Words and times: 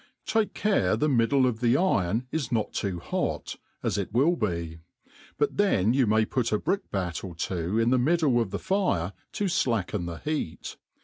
Take 0.25 0.55
care 0.55 0.95
the 0.97 1.07
middle 1.07 1.45
of 1.45 1.59
the 1.59 1.77
iron 1.77 2.25
is 2.31 2.51
not 2.51 2.73
too 2.73 2.97
hot, 2.99 3.57
as 3.83 3.99
if 3.99 4.11
will 4.11 4.35
be;, 4.35 4.79
but 5.37 5.57
then 5.57 5.93
you 5.93 6.07
may 6.07 6.25
put 6.25 6.51
a 6.51 6.57
brick 6.57 6.89
bat 6.89 7.23
or 7.23 7.35
two 7.35 7.77
in 7.77 7.91
ttie 7.91 8.01
middle 8.01 8.41
of 8.41 8.49
the 8.49 8.57
fire 8.57 9.13
to 9.33 9.45
flacken 9.45 10.07
the 10.07 10.17
heat. 10.17 10.75